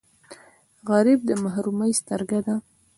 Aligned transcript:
غریب 0.89 1.19
د 1.25 1.31
محرومۍ 1.43 1.91
سترګه 2.01 2.39
ده 2.45 2.55